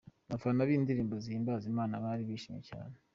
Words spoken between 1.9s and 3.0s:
bari bishimye cyane.